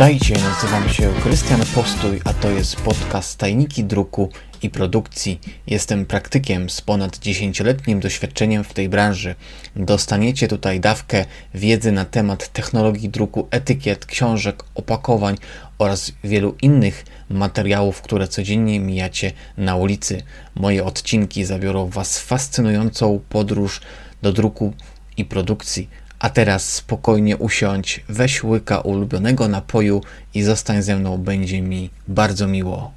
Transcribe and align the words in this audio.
Witajcie, 0.00 0.34
nazywam 0.34 0.88
się 0.88 1.12
Krystian 1.22 1.60
Postój, 1.74 2.20
a 2.24 2.32
to 2.32 2.50
jest 2.50 2.76
podcast 2.76 3.38
Tajniki 3.38 3.84
Druku 3.84 4.30
i 4.62 4.70
Produkcji. 4.70 5.40
Jestem 5.66 6.06
praktykiem 6.06 6.70
z 6.70 6.80
ponad 6.80 7.16
10-letnim 7.16 7.98
doświadczeniem 7.98 8.64
w 8.64 8.72
tej 8.72 8.88
branży. 8.88 9.34
Dostaniecie 9.76 10.48
tutaj 10.48 10.80
dawkę 10.80 11.24
wiedzy 11.54 11.92
na 11.92 12.04
temat 12.04 12.48
technologii 12.52 13.08
druku, 13.08 13.48
etykiet, 13.50 14.06
książek, 14.06 14.64
opakowań 14.74 15.36
oraz 15.78 16.12
wielu 16.24 16.56
innych 16.62 17.04
materiałów, 17.30 18.02
które 18.02 18.28
codziennie 18.28 18.80
mijacie 18.80 19.32
na 19.56 19.76
ulicy. 19.76 20.22
Moje 20.54 20.84
odcinki 20.84 21.44
zabiorą 21.44 21.88
Was 21.88 22.18
w 22.18 22.24
fascynującą 22.24 23.20
podróż 23.28 23.80
do 24.22 24.32
druku 24.32 24.72
i 25.16 25.24
produkcji. 25.24 25.88
A 26.20 26.30
teraz 26.30 26.74
spokojnie 26.74 27.36
usiądź, 27.36 28.04
weź 28.08 28.44
łyka 28.44 28.80
ulubionego 28.80 29.48
napoju 29.48 30.00
i 30.34 30.42
zostań 30.42 30.82
ze 30.82 30.96
mną, 30.96 31.18
będzie 31.18 31.62
mi 31.62 31.90
bardzo 32.08 32.46
miło. 32.48 32.92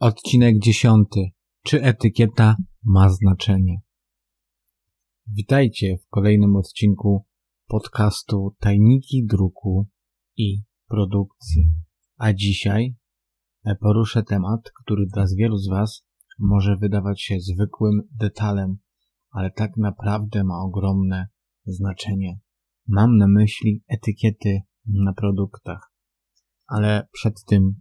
Odcinek 0.00 0.54
dziesiąty. 0.58 1.20
Czy 1.64 1.82
etykieta 1.82 2.56
ma 2.84 3.10
znaczenie? 3.10 3.80
Witajcie 5.26 5.96
w 5.96 6.08
kolejnym 6.08 6.56
odcinku 6.56 7.26
podcastu 7.66 8.56
Tajniki 8.60 9.26
Druku 9.26 9.88
i 10.36 10.62
Produkcji. 10.88 11.70
A 12.16 12.32
dzisiaj 12.32 12.96
poruszę 13.80 14.22
temat, 14.22 14.60
który 14.82 15.06
dla 15.06 15.24
wielu 15.38 15.56
z 15.56 15.68
Was 15.68 16.04
może 16.38 16.76
wydawać 16.76 17.22
się 17.22 17.40
zwykłym 17.40 18.08
detalem, 18.12 18.78
ale 19.30 19.50
tak 19.50 19.76
naprawdę 19.76 20.44
ma 20.44 20.62
ogromne 20.62 21.26
znaczenie. 21.64 22.38
Mam 22.88 23.16
na 23.16 23.28
myśli 23.28 23.82
etykiety 23.88 24.60
na 24.86 25.12
produktach. 25.12 25.92
Ale 26.66 27.08
przed 27.12 27.44
tym, 27.44 27.74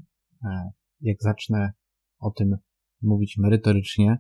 e, 0.45 0.72
jak 1.02 1.17
zacznę 1.19 1.73
o 2.19 2.31
tym 2.31 2.58
mówić 3.02 3.38
merytorycznie, 3.38 4.17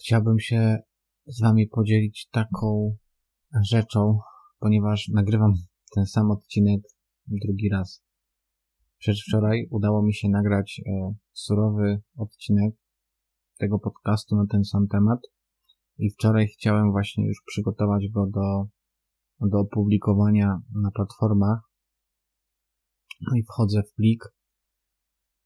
chciałbym 0.00 0.38
się 0.38 0.78
z 1.26 1.40
Wami 1.40 1.68
podzielić 1.68 2.28
taką 2.30 2.96
rzeczą, 3.70 4.18
ponieważ 4.58 5.08
nagrywam 5.08 5.52
ten 5.94 6.06
sam 6.06 6.30
odcinek 6.30 6.80
drugi 7.26 7.68
raz. 7.68 8.02
Przedwczoraj 8.98 9.66
udało 9.70 10.02
mi 10.02 10.14
się 10.14 10.28
nagrać 10.28 10.80
e, 10.86 11.14
surowy 11.32 12.02
odcinek 12.16 12.74
tego 13.58 13.78
podcastu 13.78 14.36
na 14.36 14.46
ten 14.46 14.64
sam 14.64 14.88
temat 14.88 15.20
i 15.98 16.10
wczoraj 16.10 16.46
chciałem 16.46 16.90
właśnie 16.90 17.26
już 17.26 17.42
przygotować 17.46 18.08
go 18.08 18.26
do, 18.26 18.66
do 19.40 19.58
opublikowania 19.60 20.60
na 20.82 20.90
platformach. 20.90 21.60
No 23.20 23.36
i 23.36 23.42
wchodzę 23.42 23.82
w 23.82 23.94
plik. 23.94 24.24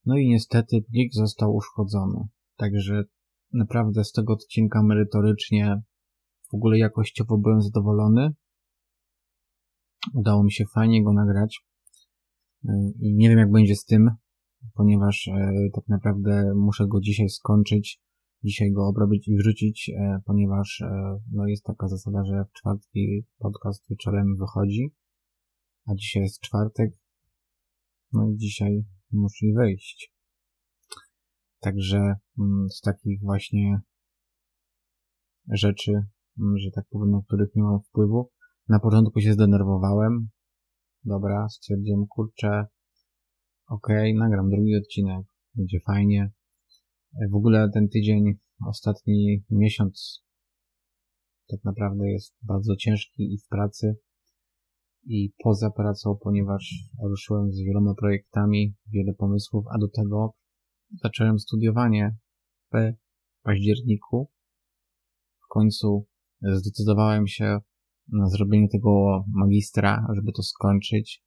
No 0.07 0.17
i 0.17 0.29
niestety 0.29 0.83
plik 0.83 1.15
został 1.15 1.55
uszkodzony. 1.55 2.29
Także 2.57 3.05
naprawdę 3.53 4.05
z 4.05 4.13
tego 4.13 4.33
odcinka 4.33 4.83
merytorycznie 4.83 5.83
w 6.51 6.55
ogóle 6.55 6.79
jakościowo 6.79 7.39
byłem 7.39 7.63
zadowolony. 7.63 8.31
Udało 10.15 10.45
mi 10.45 10.53
się 10.53 10.65
fajnie 10.75 11.05
go 11.05 11.13
nagrać. 11.13 11.61
I 13.01 13.15
nie 13.15 13.29
wiem 13.29 13.39
jak 13.39 13.51
będzie 13.51 13.77
z 13.77 13.85
tym, 13.85 14.11
ponieważ 14.75 15.29
e, 15.29 15.53
tak 15.75 15.89
naprawdę 15.89 16.53
muszę 16.55 16.87
go 16.89 17.01
dzisiaj 17.01 17.29
skończyć 17.29 18.01
dzisiaj 18.45 18.73
go 18.73 18.87
obrobić 18.87 19.29
i 19.29 19.37
wrzucić, 19.37 19.91
e, 19.97 20.21
ponieważ 20.27 20.81
e, 20.81 21.19
no 21.33 21.47
jest 21.47 21.65
taka 21.65 21.89
zasada, 21.89 22.25
że 22.25 22.45
w 22.45 22.53
czwartki 22.53 23.25
podcast 23.39 23.89
wieczorem 23.91 24.37
wychodzi, 24.37 24.95
a 25.87 25.95
dzisiaj 25.95 26.23
jest 26.23 26.41
czwartek, 26.41 26.91
no 28.13 28.29
i 28.31 28.37
dzisiaj 28.37 28.85
musi 29.13 29.53
wyjść. 29.53 30.15
Także 31.61 32.15
mm, 32.39 32.69
z 32.71 32.81
takich 32.81 33.21
właśnie 33.21 33.81
rzeczy, 35.53 35.93
mm, 36.41 36.59
że 36.59 36.71
tak 36.71 36.85
powiem, 36.91 37.11
na 37.11 37.23
których 37.27 37.55
nie 37.55 37.63
mam 37.63 37.81
wpływu, 37.83 38.31
na 38.69 38.81
początku 38.81 39.21
się 39.21 39.33
zdenerwowałem. 39.33 40.29
Dobra, 41.05 41.49
stwierdziłem, 41.49 42.07
kurczę, 42.07 42.67
okej, 43.67 44.17
okay, 44.17 44.29
nagram 44.29 44.51
drugi 44.51 44.77
odcinek, 44.77 45.27
będzie 45.55 45.81
fajnie. 45.87 46.33
W 47.31 47.35
ogóle 47.35 47.71
ten 47.75 47.89
tydzień, 47.89 48.25
ostatni 48.67 49.45
miesiąc 49.51 50.23
tak 51.51 51.65
naprawdę 51.65 52.11
jest 52.11 52.35
bardzo 52.43 52.77
ciężki 52.77 53.35
i 53.35 53.39
w 53.39 53.47
pracy 53.47 53.97
i 55.05 55.33
poza 55.45 55.71
pracą, 55.71 56.19
ponieważ 56.23 56.75
ruszyłem 57.03 57.53
z 57.53 57.61
wieloma 57.61 57.95
projektami, 57.95 58.75
wiele 58.93 59.15
pomysłów, 59.15 59.65
a 59.75 59.79
do 59.79 59.89
tego 59.89 60.35
zacząłem 61.03 61.39
studiowanie 61.39 62.17
w 62.73 62.93
październiku. 63.43 64.31
W 65.45 65.49
końcu 65.49 66.07
zdecydowałem 66.43 67.27
się 67.27 67.59
na 68.09 68.29
zrobienie 68.29 68.69
tego 68.69 69.25
magistra, 69.29 70.07
żeby 70.15 70.33
to 70.33 70.43
skończyć. 70.43 71.25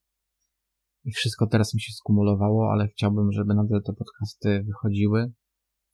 I 1.04 1.12
wszystko 1.12 1.48
teraz 1.48 1.74
mi 1.74 1.82
się 1.82 1.94
skumulowało, 1.94 2.72
ale 2.72 2.88
chciałbym, 2.88 3.32
żeby 3.32 3.54
nadal 3.54 3.82
te 3.84 3.94
podcasty 3.94 4.64
wychodziły, 4.64 5.34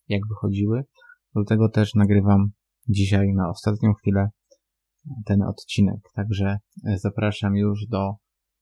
jak 0.09 0.22
wychodziły. 0.30 0.84
Dlatego 1.36 1.70
też 1.70 1.96
nagrywam 1.96 2.52
dzisiaj 2.90 3.34
na 3.34 3.50
ostatnią 3.50 3.94
chwilę 3.94 4.30
ten 5.25 5.42
odcinek. 5.42 6.00
Także 6.16 6.58
zapraszam 6.96 7.56
już 7.56 7.88
do 7.88 8.14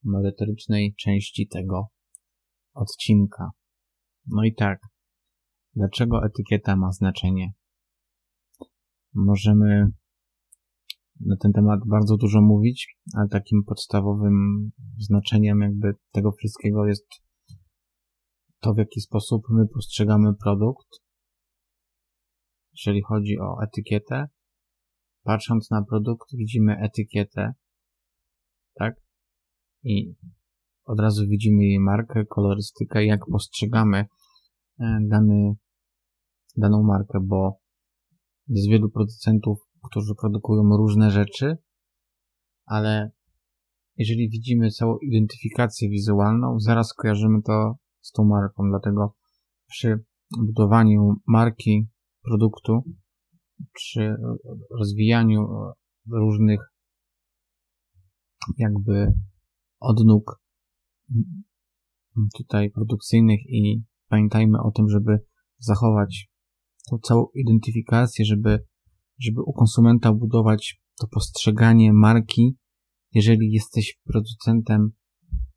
merytorycznej 0.04 0.96
części 0.96 1.48
tego 1.48 1.88
odcinka. 2.74 3.50
No 4.28 4.44
i 4.44 4.54
tak, 4.54 4.80
dlaczego 5.76 6.26
etykieta 6.26 6.76
ma 6.76 6.92
znaczenie? 6.92 7.52
Możemy 9.14 9.92
na 11.20 11.36
ten 11.38 11.52
temat 11.52 11.80
bardzo 11.88 12.18
dużo 12.18 12.42
mówić, 12.42 12.98
ale 13.14 13.28
takim 13.30 13.64
podstawowym 13.64 14.70
znaczeniem 14.98 15.62
jakby 15.62 15.94
tego 16.12 16.32
wszystkiego 16.32 16.86
jest 16.86 17.08
to, 18.60 18.74
w 18.74 18.78
jaki 18.78 19.02
sposób 19.02 19.42
my 19.50 19.68
postrzegamy 19.74 20.34
produkt, 20.44 20.88
jeżeli 22.78 23.02
chodzi 23.02 23.40
o 23.40 23.64
etykietę. 23.64 24.28
Patrząc 25.24 25.72
na 25.72 25.84
produkt, 25.84 26.36
widzimy 26.36 26.78
etykietę, 26.80 27.54
tak? 28.74 28.96
I 29.84 30.16
od 30.86 31.00
razu 31.00 31.28
widzimy 31.28 31.64
jej 31.64 31.80
markę, 31.80 32.26
kolorystykę, 32.26 33.06
jak 33.06 33.26
postrzegamy 33.32 34.06
e, 34.80 35.00
dany, 35.02 35.54
daną 36.58 36.84
markę, 36.84 37.20
bo 37.24 37.60
jest 38.48 38.70
wielu 38.70 38.90
producentów, 38.90 39.58
którzy 39.84 40.16
produkują 40.22 40.78
różne 40.78 41.12
rzeczy, 41.12 41.58
ale 42.66 43.12
jeżeli 43.98 44.30
widzimy 44.30 44.72
całą 44.72 44.98
identyfikację 44.98 45.90
wizualną, 45.90 46.60
zaraz 46.60 46.94
kojarzymy 46.94 47.42
to 47.42 47.76
z 48.02 48.12
tą 48.12 48.24
marką. 48.26 48.64
Dlatego 48.70 49.16
przy 49.68 50.04
budowaniu 50.46 51.16
marki 51.28 51.88
produktu, 52.28 52.82
przy 53.74 54.16
rozwijaniu 54.80 55.48
różnych 56.12 56.60
jakby 58.58 59.14
odnóg 59.80 60.42
tutaj 62.38 62.72
produkcyjnych 62.72 63.40
i 63.50 63.84
pamiętajmy 64.10 64.58
o 64.62 64.72
tym, 64.72 64.90
żeby 64.90 65.20
zachować 65.60 66.30
tą 66.90 66.98
całą 67.00 67.26
identyfikację, 67.36 68.26
żeby, 68.26 68.66
żeby 69.20 69.42
u 69.42 69.54
konsumenta 69.54 70.14
budować 70.14 70.82
to 71.00 71.08
postrzeganie 71.08 71.94
marki, 71.94 72.58
jeżeli 73.14 73.52
jesteś 73.52 74.00
producentem 74.06 74.92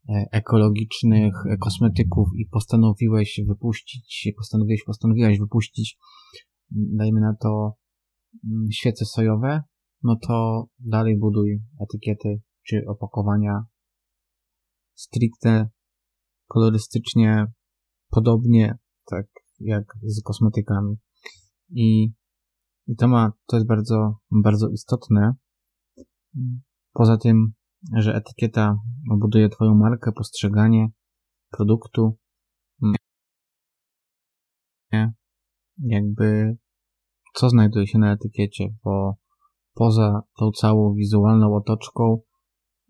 e, 0.09 0.25
ekologicznych 0.31 1.33
kosmetyków 1.59 2.27
i 2.35 2.45
postanowiłeś 2.45 3.41
wypuścić, 3.47 4.31
postanowiłeś, 4.37 4.83
postanowiłaś 4.83 5.39
wypuścić 5.39 5.97
dajmy 6.71 7.21
na 7.21 7.35
to 7.35 7.75
mm, 8.45 8.67
świece 8.71 9.05
sojowe, 9.05 9.63
no 10.03 10.15
to 10.27 10.65
dalej 10.79 11.19
buduj 11.19 11.61
etykiety 11.81 12.41
czy 12.67 12.83
opakowania 12.87 13.63
stricte 14.93 15.69
kolorystycznie 16.47 17.47
podobnie 18.09 18.77
tak 19.05 19.25
jak 19.59 19.83
z 20.03 20.23
kosmetykami. 20.23 20.95
I, 21.69 22.13
i 22.87 22.95
to 22.95 23.07
ma, 23.07 23.31
to 23.45 23.57
jest 23.57 23.67
bardzo, 23.67 24.17
bardzo 24.31 24.69
istotne. 24.69 25.33
Poza 26.93 27.17
tym, 27.17 27.53
że 27.95 28.15
etykieta 28.15 28.75
buduje 29.19 29.49
Twoją 29.49 29.75
markę, 29.75 30.11
postrzeganie 30.11 30.87
produktu, 31.51 32.17
jakby 35.85 36.57
co 37.33 37.49
znajduje 37.49 37.87
się 37.87 37.99
na 37.99 38.13
etykiecie, 38.13 38.75
bo 38.83 39.15
poza 39.73 40.21
tą 40.37 40.51
całą 40.51 40.93
wizualną 40.93 41.55
otoczką 41.55 42.21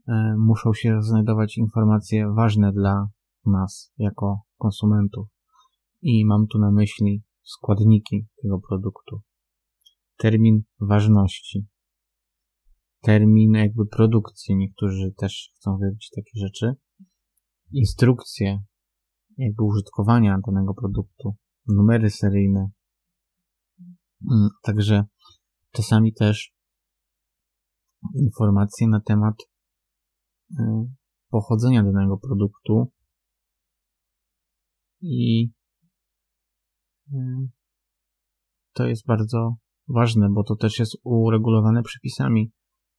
e, 0.07 0.35
muszą 0.37 0.73
się 0.73 1.01
znajdować 1.01 1.57
informacje 1.57 2.33
ważne 2.33 2.71
dla 2.71 3.07
nas 3.45 3.93
jako 3.97 4.41
konsumentów. 4.57 5.27
I 6.01 6.25
mam 6.25 6.47
tu 6.47 6.59
na 6.59 6.71
myśli 6.71 7.23
składniki 7.43 8.27
tego 8.41 8.59
produktu, 8.69 9.21
termin 10.17 10.63
ważności, 10.79 11.67
termin 13.01 13.53
jakby 13.53 13.85
produkcji, 13.85 14.55
niektórzy 14.55 15.13
też 15.17 15.51
chcą 15.55 15.77
wiedzieć 15.77 16.09
takie 16.15 16.31
rzeczy, 16.39 16.73
instrukcje 17.71 18.63
jakby 19.37 19.63
użytkowania 19.63 20.39
danego 20.47 20.73
produktu, 20.73 21.35
numery 21.67 22.09
seryjne, 22.09 22.69
także 24.63 25.03
czasami 25.71 26.13
też 26.13 26.53
informacje 28.15 28.87
na 28.87 29.01
temat 29.01 29.35
y, 30.51 30.63
pochodzenia 31.29 31.83
danego 31.83 32.17
produktu 32.17 32.91
i 35.01 35.51
y, 37.13 37.17
to 38.73 38.87
jest 38.87 39.05
bardzo 39.05 39.55
ważne, 39.87 40.29
bo 40.29 40.43
to 40.43 40.55
też 40.55 40.79
jest 40.79 40.97
uregulowane 41.03 41.83
przepisami. 41.83 42.51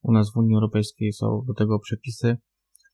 U 0.02 0.12
nas 0.12 0.32
w 0.32 0.36
Unii 0.36 0.54
Europejskiej 0.54 1.12
są 1.12 1.44
do 1.46 1.54
tego 1.54 1.78
przepisy. 1.78 2.36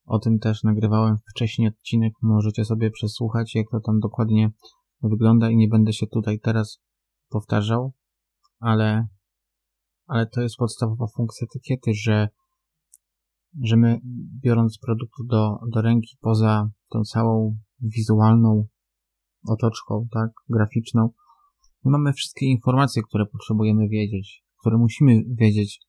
O 0.05 0.19
tym 0.19 0.39
też 0.39 0.63
nagrywałem 0.63 1.17
wcześniej 1.29 1.67
odcinek. 1.67 2.13
Możecie 2.21 2.65
sobie 2.65 2.91
przesłuchać, 2.91 3.55
jak 3.55 3.65
to 3.71 3.79
tam 3.79 3.99
dokładnie 3.99 4.51
wygląda 5.01 5.49
i 5.49 5.55
nie 5.57 5.67
będę 5.67 5.93
się 5.93 6.07
tutaj 6.07 6.39
teraz 6.39 6.81
powtarzał, 7.29 7.93
ale, 8.59 9.07
ale 10.07 10.27
to 10.27 10.41
jest 10.41 10.55
podstawowa 10.57 11.07
funkcja 11.15 11.47
etykiety, 11.51 11.91
że, 11.93 12.29
że 13.61 13.77
my 13.77 13.99
biorąc 14.43 14.77
produkt 14.77 15.19
do, 15.25 15.57
do 15.71 15.81
ręki 15.81 16.17
poza 16.21 16.69
tą 16.89 17.03
całą 17.03 17.57
wizualną 17.79 18.67
otoczką, 19.47 20.07
tak, 20.11 20.31
graficzną, 20.49 21.09
my 21.85 21.91
mamy 21.91 22.13
wszystkie 22.13 22.45
informacje, 22.45 23.01
które 23.03 23.25
potrzebujemy 23.25 23.87
wiedzieć, 23.89 24.43
które 24.59 24.77
musimy 24.77 25.23
wiedzieć, 25.27 25.81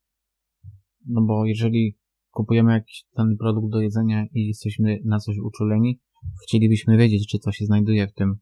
no 1.06 1.22
bo 1.22 1.44
jeżeli 1.46 1.98
kupujemy 2.30 2.72
jakiś 2.72 3.04
ten 3.16 3.36
produkt 3.38 3.72
do 3.72 3.80
jedzenia 3.80 4.24
i 4.34 4.46
jesteśmy 4.46 4.98
na 5.04 5.18
coś 5.18 5.36
uczuleni, 5.38 6.00
chcielibyśmy 6.42 6.96
wiedzieć, 6.96 7.28
czy 7.28 7.38
to 7.38 7.52
się 7.52 7.64
znajduje 7.64 8.08
w 8.08 8.12
tym 8.12 8.34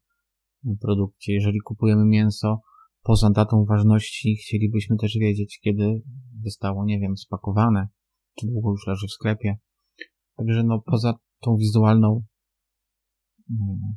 produkcie. 0.81 1.33
Jeżeli 1.33 1.61
kupujemy 1.61 2.05
mięso 2.05 2.61
poza 3.08 3.31
datą 3.31 3.64
ważności, 3.64 4.37
chcielibyśmy 4.37 4.96
też 4.96 5.19
wiedzieć, 5.20 5.60
kiedy 5.62 6.02
zostało, 6.44 6.84
nie 6.84 7.00
wiem, 7.00 7.16
spakowane, 7.16 7.88
czy 8.38 8.46
długo 8.46 8.70
już 8.70 8.87
leży 8.87 9.06
w 9.06 9.10
sklepie. 9.10 9.58
Także 10.37 10.62
no 10.64 10.82
poza 10.87 11.14
tą 11.40 11.56
wizualną 11.56 12.25
mm, 13.50 13.96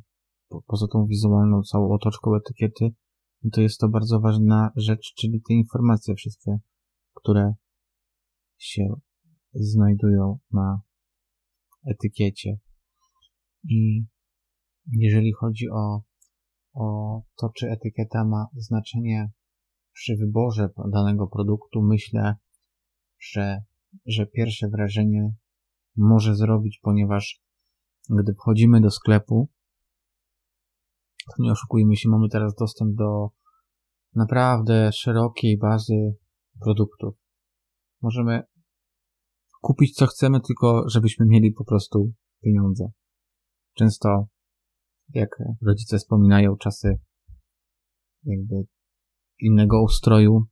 poza 0.66 0.86
tą 0.92 1.06
wizualną 1.06 1.62
całą 1.62 1.94
otoczką 1.94 2.36
etykiety, 2.36 2.94
no 3.42 3.50
to 3.52 3.60
jest 3.60 3.80
to 3.80 3.88
bardzo 3.88 4.20
ważna 4.20 4.70
rzecz, 4.76 5.14
czyli 5.16 5.42
te 5.48 5.54
informacje 5.54 6.14
wszystkie, 6.14 6.58
które 7.14 7.54
się 8.58 8.94
znajdują 9.52 10.38
na 10.52 10.80
etykiecie. 11.86 12.58
I 13.64 14.04
jeżeli 14.92 15.32
chodzi 15.32 15.70
o, 15.70 16.02
o 16.74 17.20
to, 17.36 17.50
czy 17.56 17.70
etykieta 17.70 18.24
ma 18.24 18.46
znaczenie 18.56 19.30
przy 19.92 20.16
wyborze 20.16 20.68
danego 20.92 21.26
produktu, 21.26 21.82
myślę, 21.82 22.34
że, 23.18 23.62
że 24.06 24.26
pierwsze 24.26 24.68
wrażenie 24.68 25.34
może 25.96 26.36
zrobić, 26.36 26.80
ponieważ 26.82 27.42
gdy 28.10 28.34
wchodzimy 28.34 28.80
do 28.80 28.90
sklepu, 28.90 29.48
nie 31.38 31.52
oszukujmy 31.52 31.96
się, 31.96 32.08
mamy 32.08 32.28
teraz 32.28 32.54
dostęp 32.54 32.96
do 32.96 33.30
naprawdę 34.14 34.92
szerokiej 34.92 35.58
bazy 35.58 36.14
produktów. 36.60 37.14
Możemy 38.02 38.42
kupić 39.60 39.94
co 39.94 40.06
chcemy, 40.06 40.40
tylko 40.40 40.84
żebyśmy 40.88 41.26
mieli 41.26 41.52
po 41.52 41.64
prostu 41.64 42.12
pieniądze. 42.40 42.90
Często, 43.74 44.26
jak 45.14 45.28
rodzice 45.66 45.98
wspominają, 45.98 46.56
czasy 46.56 46.98
jakby 48.24 48.54
innego 49.40 49.82
ustroju, 49.82 50.44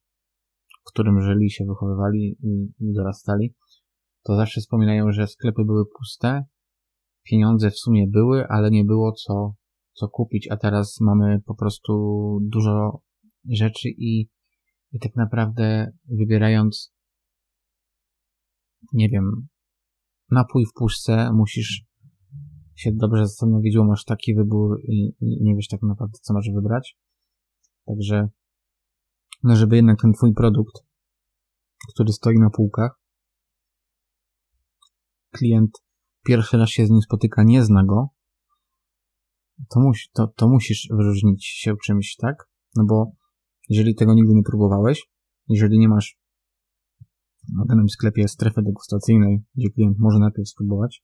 w 0.86 0.92
którym 0.92 1.22
żyli, 1.22 1.50
się 1.50 1.64
wychowywali 1.64 2.36
i, 2.42 2.72
i 2.80 2.92
dorastali, 2.92 3.54
to 4.22 4.36
zawsze 4.36 4.60
wspominają, 4.60 5.12
że 5.12 5.26
sklepy 5.26 5.64
były 5.64 5.84
puste, 5.98 6.44
pieniądze 7.22 7.70
w 7.70 7.78
sumie 7.78 8.06
były, 8.08 8.46
ale 8.48 8.70
nie 8.70 8.84
było 8.84 9.12
co 9.12 9.54
co 10.00 10.08
kupić, 10.08 10.48
a 10.50 10.56
teraz 10.56 11.00
mamy 11.00 11.40
po 11.46 11.54
prostu 11.54 11.92
dużo 12.42 13.02
rzeczy 13.50 13.88
i, 13.88 14.28
i 14.92 14.98
tak 14.98 15.16
naprawdę 15.16 15.92
wybierając, 16.04 16.92
nie 18.92 19.08
wiem, 19.08 19.48
napój 20.30 20.66
w 20.66 20.72
puszce, 20.72 21.32
musisz 21.32 21.84
się 22.81 22.93
dobrze 22.93 23.27
zastanowić, 23.27 23.77
bo 23.77 23.85
masz 23.85 24.05
taki 24.05 24.35
wybór 24.35 24.81
i, 24.82 25.15
i 25.21 25.43
nie 25.43 25.55
wiesz 25.55 25.69
tak 25.69 25.82
naprawdę, 25.82 26.19
co 26.23 26.35
masz 26.35 26.50
wybrać. 26.55 26.99
Także, 27.87 28.29
no 29.43 29.56
żeby 29.56 29.77
jednak 29.77 30.00
ten 30.03 30.12
twój 30.12 30.35
produkt, 30.35 30.75
który 31.94 32.12
stoi 32.12 32.38
na 32.38 32.50
półkach, 32.50 33.00
klient 35.31 35.71
pierwszy 36.27 36.56
raz 36.56 36.71
się 36.71 36.87
z 36.87 36.91
nim 36.91 37.03
spotyka, 37.03 37.43
nie 37.43 37.65
zna 37.65 37.85
go, 37.85 38.09
to, 39.69 39.81
musi, 39.81 40.09
to, 40.12 40.27
to 40.27 40.49
musisz 40.49 40.88
wyróżnić 40.91 41.47
się 41.47 41.75
czymś, 41.85 42.17
tak? 42.17 42.49
No 42.77 42.85
bo 42.85 43.12
jeżeli 43.69 43.94
tego 43.94 44.15
nigdy 44.15 44.35
nie 44.35 44.43
próbowałeś, 44.43 45.06
jeżeli 45.49 45.79
nie 45.79 45.88
masz 45.88 46.19
w 47.65 47.69
danym 47.69 47.88
sklepie 47.88 48.29
strefy 48.29 48.62
degustacyjnej, 48.62 49.44
gdzie 49.55 49.71
klient 49.71 49.99
może 49.99 50.19
najpierw 50.19 50.49
spróbować, 50.49 51.03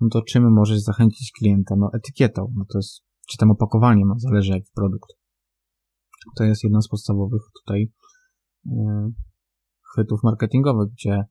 no 0.00 0.08
to 0.08 0.22
czym 0.22 0.52
możesz 0.52 0.80
zachęcić 0.80 1.32
klienta? 1.38 1.76
No 1.76 1.90
etykietą, 1.94 2.52
no 2.56 2.64
to 2.72 2.78
jest, 2.78 3.02
czy 3.28 3.38
tam 3.38 3.50
opakowaniem, 3.50 4.08
zależy 4.16 4.52
jaki 4.52 4.70
produkt. 4.74 5.10
To 6.36 6.44
jest 6.44 6.64
jedna 6.64 6.80
z 6.80 6.88
podstawowych 6.88 7.42
tutaj 7.60 7.92
yy, 8.64 9.12
chwytów 9.92 10.20
marketingowych, 10.24 10.88
gdzie, 10.92 11.24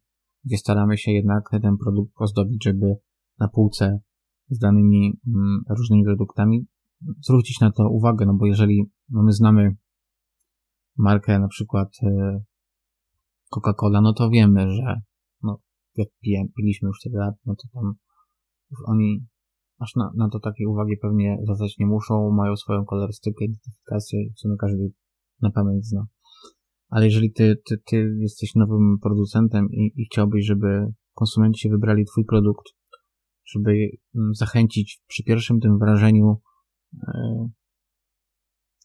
gdzie 0.45 0.57
staramy 0.57 0.97
się 0.97 1.11
jednak 1.11 1.43
ten 1.61 1.77
produkt 1.77 2.13
ozdobić, 2.17 2.63
żeby 2.63 2.95
na 3.39 3.47
półce 3.47 3.99
z 4.49 4.59
danymi 4.59 5.19
mm, 5.27 5.63
różnymi 5.69 6.03
produktami, 6.03 6.67
zwrócić 7.25 7.59
na 7.59 7.71
to 7.71 7.89
uwagę, 7.89 8.25
no 8.25 8.33
bo 8.33 8.45
jeżeli 8.45 8.91
no 9.09 9.23
my 9.23 9.31
znamy 9.33 9.75
markę 10.97 11.39
na 11.39 11.47
przykład 11.47 11.89
e, 12.03 12.41
Coca-Cola, 13.49 14.01
no 14.01 14.13
to 14.13 14.29
wiemy, 14.29 14.71
że 14.71 15.01
no, 15.43 15.59
jak 15.95 16.07
piję, 16.21 16.45
piliśmy 16.57 16.87
już 16.87 16.99
tyle 16.99 17.19
lat, 17.19 17.35
no 17.45 17.55
to 17.55 17.67
tam 17.73 17.93
już 18.71 18.79
oni 18.85 19.25
aż 19.79 19.95
na, 19.95 20.11
na 20.15 20.29
to 20.29 20.39
takie 20.39 20.69
uwagi 20.69 20.97
pewnie 21.01 21.37
zwracać 21.43 21.77
nie 21.77 21.85
muszą, 21.85 22.31
mają 22.31 22.55
swoją 22.55 22.85
kolorystykę, 22.85 23.45
identyfikację, 23.45 24.19
w 24.35 24.39
sumie 24.39 24.55
każdy 24.59 24.91
na 25.41 25.51
pamięć 25.51 25.85
zna. 25.85 26.05
Ale 26.89 27.05
jeżeli 27.05 27.33
ty, 27.33 27.55
ty, 27.69 27.77
ty 27.85 28.15
jesteś 28.19 28.55
nowym 28.55 28.97
producentem 29.01 29.67
i, 29.71 29.91
i 29.95 30.05
chciałbyś, 30.05 30.45
żeby 30.45 30.93
konsumenci 31.13 31.69
wybrali 31.69 32.05
twój 32.05 32.25
produkt 32.25 32.77
żeby 33.47 33.71
mm, 34.15 34.33
zachęcić 34.33 35.01
przy 35.07 35.23
pierwszym 35.23 35.59
tym 35.59 35.79
wrażeniu, 35.79 36.41
e, 37.07 37.49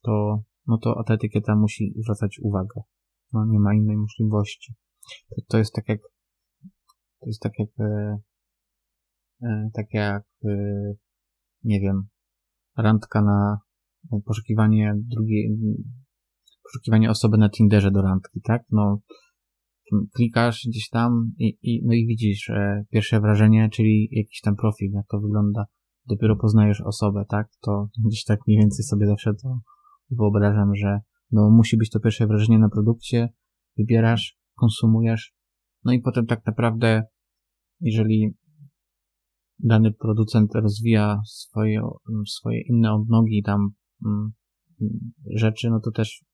to, 0.02 0.42
no 0.66 0.78
to 0.78 1.04
ta 1.06 1.14
etykieta 1.14 1.56
musi 1.56 1.94
zwracać 1.96 2.38
uwagę. 2.42 2.80
No, 3.32 3.46
nie 3.46 3.60
ma 3.60 3.74
innej 3.74 3.96
możliwości. 3.96 4.74
To, 5.28 5.42
to 5.48 5.58
jest 5.58 5.74
tak 5.74 5.88
jak, 5.88 6.00
to 7.20 7.26
jest 7.26 7.40
tak 7.40 7.52
jak, 7.58 7.68
e, 7.80 8.18
tak 9.74 9.86
jak, 9.92 10.22
nie 11.64 11.80
wiem, 11.80 12.02
randka 12.76 13.22
na 13.22 13.58
poszukiwanie 14.24 14.94
drugiej, 14.96 15.56
poszukiwanie 16.64 17.10
osoby 17.10 17.38
na 17.38 17.50
Tinderze 17.50 17.90
do 17.90 18.02
randki, 18.02 18.40
tak? 18.40 18.62
No, 18.70 19.00
klikasz 20.14 20.66
gdzieś 20.68 20.88
tam 20.88 21.32
i, 21.38 21.58
i, 21.62 21.82
no 21.84 21.92
i 21.94 22.06
widzisz 22.06 22.50
e, 22.50 22.84
pierwsze 22.90 23.20
wrażenie, 23.20 23.68
czyli 23.72 24.08
jakiś 24.12 24.40
tam 24.40 24.56
profil, 24.56 24.92
jak 24.92 25.06
to 25.06 25.20
wygląda. 25.20 25.64
Dopiero 26.06 26.36
poznajesz 26.36 26.80
osobę, 26.80 27.24
tak? 27.28 27.48
To 27.60 27.88
gdzieś 28.04 28.24
tak 28.24 28.40
mniej 28.46 28.58
więcej 28.58 28.84
sobie 28.84 29.06
zawsze 29.06 29.34
to 29.34 29.60
wyobrażam, 30.10 30.74
że 30.74 31.00
no 31.30 31.50
musi 31.50 31.76
być 31.76 31.90
to 31.90 32.00
pierwsze 32.00 32.26
wrażenie 32.26 32.58
na 32.58 32.68
produkcie, 32.68 33.28
wybierasz, 33.78 34.38
konsumujesz, 34.54 35.34
no 35.84 35.92
i 35.92 36.00
potem 36.00 36.26
tak 36.26 36.46
naprawdę, 36.46 37.02
jeżeli 37.80 38.34
dany 39.62 39.92
producent 39.92 40.54
rozwija 40.54 41.20
swoje, 41.26 41.82
swoje 42.26 42.60
inne 42.60 42.94
odnogi 42.94 43.42
tam 43.42 43.70
mm, 44.06 44.32
rzeczy, 45.34 45.70
no 45.70 45.80
to 45.80 45.90
też 45.90 46.24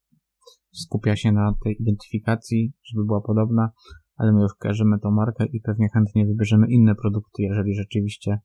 skupia 0.72 1.16
się 1.16 1.32
na 1.32 1.54
tej 1.64 1.76
identyfikacji, 1.80 2.72
żeby 2.84 3.04
była 3.04 3.20
podobna, 3.20 3.70
ale 4.16 4.32
my 4.32 4.40
już 4.40 4.54
kojarzymy 4.54 4.98
tą 4.98 5.10
markę 5.10 5.46
i 5.52 5.60
pewnie 5.60 5.88
chętnie 5.94 6.26
wybierzemy 6.26 6.66
inne 6.70 6.94
produkty, 6.94 7.42
jeżeli 7.42 7.74
rzeczywiście 7.74 8.38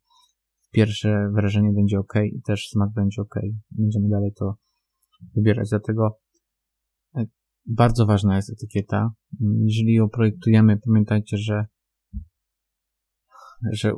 pierwsze 0.71 1.29
wrażenie 1.33 1.71
będzie 1.73 1.99
ok 1.99 2.13
i 2.33 2.41
też 2.41 2.67
smak 2.69 2.89
będzie 2.93 3.21
ok. 3.21 3.35
Będziemy 3.71 4.09
dalej 4.09 4.33
to 4.39 4.55
wybierać. 5.35 5.69
Dlatego 5.69 6.19
e, 7.15 7.25
bardzo 7.65 8.05
ważna 8.05 8.35
jest 8.35 8.51
etykieta. 8.51 9.11
Jeżeli 9.65 9.93
ją 9.93 10.09
projektujemy, 10.09 10.79
pamiętajcie, 10.85 11.37
że, 11.37 11.65
że 13.71 13.93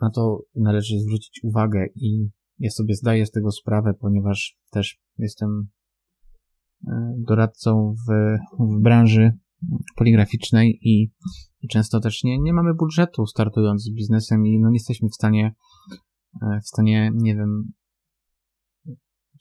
na 0.00 0.10
to 0.10 0.42
należy 0.54 1.00
zwrócić 1.00 1.40
uwagę 1.42 1.86
i 1.94 2.28
ja 2.58 2.70
sobie 2.70 2.94
zdaję 2.94 3.26
z 3.26 3.30
tego 3.30 3.50
sprawę, 3.50 3.94
ponieważ 4.00 4.58
też 4.70 5.00
jestem 5.18 5.68
e, 6.88 7.14
doradcą 7.18 7.94
w, 8.08 8.12
w 8.58 8.82
branży 8.82 9.32
poligraficznej 9.96 10.78
i, 10.82 11.12
i 11.60 11.68
często 11.68 12.00
też 12.00 12.24
nie, 12.24 12.38
nie 12.38 12.52
mamy 12.52 12.74
budżetu 12.74 13.26
startując 13.26 13.82
z 13.82 13.94
biznesem 13.94 14.46
i 14.46 14.58
no 14.58 14.68
nie 14.68 14.76
jesteśmy 14.76 15.08
w 15.08 15.14
stanie 15.14 15.54
e, 16.42 16.60
w 16.60 16.66
stanie, 16.66 17.10
nie 17.14 17.34
wiem, 17.36 17.72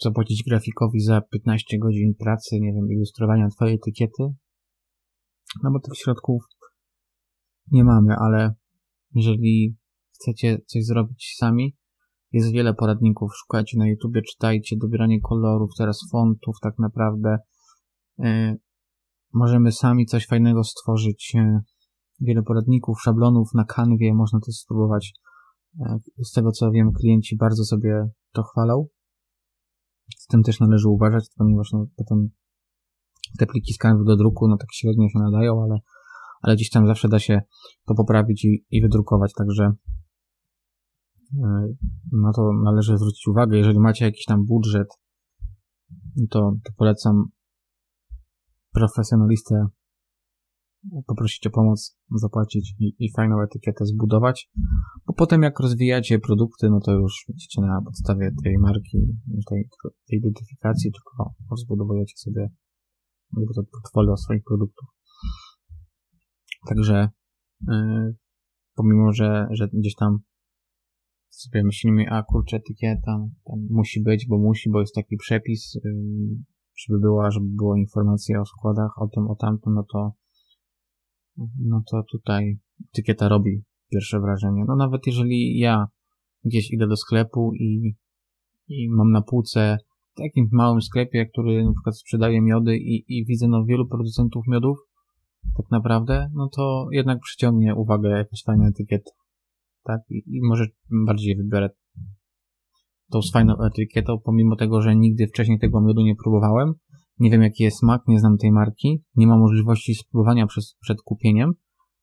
zapłacić 0.02 0.44
grafikowi 0.44 1.00
za 1.00 1.22
15 1.22 1.78
godzin 1.80 2.16
pracy, 2.20 2.60
nie 2.60 2.74
wiem, 2.74 2.92
ilustrowania 2.92 3.50
twojej 3.50 3.76
etykiety. 3.76 4.24
No 5.64 5.72
bo 5.72 5.80
tych 5.80 5.98
środków 5.98 6.44
nie 7.72 7.84
mamy, 7.84 8.16
ale 8.16 8.54
jeżeli 9.14 9.76
chcecie 10.16 10.62
coś 10.68 10.86
zrobić 10.86 11.36
sami, 11.38 11.76
jest 12.32 12.52
wiele 12.52 12.74
poradników, 12.74 13.32
szukajcie 13.36 13.78
na 13.78 13.88
YouTubie, 13.88 14.22
czytajcie, 14.22 14.76
dobieranie 14.78 15.22
kolorów, 15.22 15.72
teraz 15.78 16.00
fontów 16.12 16.56
tak 16.62 16.80
naprawdę. 16.80 17.38
E, 18.20 18.56
możemy 19.34 19.72
sami 19.72 20.06
coś 20.06 20.28
fajnego 20.28 20.64
stworzyć. 20.64 21.34
E, 21.36 21.62
wiele 22.22 22.44
poradników, 22.44 23.02
szablonów 23.02 23.54
na 23.54 23.66
kanwie, 23.66 24.14
można 24.14 24.40
to 24.40 24.52
spróbować. 24.52 25.14
E, 25.80 26.00
z 26.24 26.32
tego 26.32 26.52
co 26.52 26.72
wiem, 26.72 26.92
klienci 26.94 27.38
bardzo 27.38 27.64
sobie 27.64 28.10
to 28.32 28.44
chwalą. 28.44 28.88
Z 30.18 30.28
tym 30.28 30.44
też 30.44 30.60
należy 30.60 30.90
uważać, 30.90 31.26
ponieważ 31.38 31.72
no, 31.74 31.88
potem 31.96 32.30
te 33.40 33.46
pliki 33.46 33.74
z 33.74 33.78
kanwy 33.78 34.04
do 34.06 34.16
druku, 34.16 34.48
no 34.48 34.58
tak 34.58 34.68
średnio 34.74 35.10
się 35.10 35.20
nadają, 35.20 35.64
ale, 35.64 35.80
ale 36.42 36.56
gdzieś 36.56 36.70
tam 36.70 36.88
zawsze 36.88 37.10
da 37.10 37.20
się 37.20 37.42
to 37.86 37.96
poprawić 37.96 38.46
i, 38.46 38.66
i 38.70 38.82
wydrukować, 38.82 39.34
także 39.34 39.72
na 42.12 42.32
to 42.36 42.52
należy 42.64 42.98
zwrócić 42.98 43.28
uwagę. 43.28 43.58
Jeżeli 43.58 43.80
macie 43.80 44.06
jakiś 44.06 44.26
tam 44.26 44.46
budżet, 44.46 44.88
to, 46.30 46.56
to 46.64 46.72
polecam 46.78 47.26
profesjonalistę 48.74 49.68
poprosić 51.08 51.48
o 51.48 51.50
pomoc, 51.50 51.98
zapłacić 52.16 52.76
i, 52.80 52.96
i, 53.00 53.12
fajną 53.16 53.42
etykietę 53.42 53.86
zbudować, 53.86 54.50
bo 55.08 55.14
potem 55.14 55.42
jak 55.42 55.60
rozwijacie 55.60 56.20
produkty, 56.20 56.70
no 56.70 56.80
to 56.80 56.92
już 56.92 57.26
widzicie 57.28 57.62
na 57.62 57.82
podstawie 57.86 58.32
tej 58.44 58.58
marki, 58.58 58.98
tej, 59.50 59.70
tej 60.08 60.20
identyfikacji, 60.20 60.92
tylko 60.92 61.34
rozbudowujecie 61.52 62.18
sobie 62.18 62.50
jakby 63.38 63.54
to 63.54 63.62
portfolio 63.72 64.18
swoich 64.18 64.44
produktów. 64.44 64.88
Także 66.70 67.10
yy, 67.68 68.16
pomimo, 68.76 69.14
że, 69.14 69.48
że 69.52 69.68
gdzieś 69.74 69.96
tam 69.96 70.20
sobie 71.36 71.64
myślimy, 71.64 72.06
a 72.10 72.24
kurczę, 72.24 72.58
etykieta 72.58 73.28
tam 73.46 73.68
musi 73.70 74.02
być, 74.02 74.28
bo 74.28 74.38
musi, 74.38 74.70
bo 74.70 74.80
jest 74.80 74.96
taki 74.96 75.18
przepis, 75.18 75.80
żeby 76.78 77.00
była, 77.00 77.32
żeby 77.32 77.46
było 77.50 77.76
informacja 77.76 78.42
o 78.42 78.46
składach, 78.46 79.02
o 79.02 79.08
tym, 79.08 79.28
o 79.28 79.36
tamtym, 79.36 79.74
no 79.74 79.84
to 79.92 80.12
no 81.60 81.84
to 81.92 82.04
tutaj 82.12 82.60
etykieta 82.94 83.30
robi 83.30 83.64
pierwsze 83.92 84.20
wrażenie. 84.20 84.66
No 84.68 84.76
nawet 84.76 85.08
jeżeli 85.08 85.58
ja 85.58 85.88
gdzieś 86.46 86.72
idę 86.72 86.88
do 86.88 86.98
sklepu 86.98 87.54
i, 87.54 87.96
i 88.68 88.90
mam 88.90 89.12
na 89.12 89.22
półce 89.22 89.78
w 90.14 90.18
takim 90.18 90.50
małym 90.52 90.82
sklepie, 90.82 91.26
który 91.26 91.64
na 91.66 91.72
przykład 91.74 91.98
sprzedaje 91.98 92.42
miody 92.42 92.78
i, 92.78 93.18
i 93.18 93.26
widzę 93.26 93.48
no 93.48 93.66
wielu 93.66 93.88
producentów 93.88 94.48
miodów, 94.48 94.78
tak 95.58 95.72
naprawdę, 95.72 96.30
no 96.34 96.50
to 96.56 96.88
jednak 96.92 97.20
przyciągnie 97.20 97.76
uwagę 97.76 98.10
jakaś 98.10 98.44
fajna 98.46 98.68
etykieta 98.68 99.12
tak? 99.86 100.02
I, 100.10 100.24
i 100.28 100.40
może 100.44 100.66
bardziej 101.08 101.36
wybiorę 101.36 101.70
tą 103.12 103.22
z 103.22 103.32
fajną 103.32 103.54
etykietą, 103.72 104.20
pomimo 104.24 104.56
tego, 104.56 104.82
że 104.82 104.96
nigdy 104.96 105.28
wcześniej 105.28 105.60
tego 105.60 105.82
miodu 105.82 106.02
nie 106.02 106.16
próbowałem. 106.16 106.74
Nie 107.20 107.30
wiem, 107.30 107.42
jaki 107.42 107.64
jest 107.64 107.78
smak, 107.78 108.02
nie 108.08 108.20
znam 108.20 108.38
tej 108.38 108.52
marki, 108.52 109.04
nie 109.16 109.28
ma 109.28 109.38
możliwości 109.38 109.96
spróbowania 109.96 110.48
przez, 110.48 110.76
przed 110.82 111.02
kupieniem, 111.02 111.54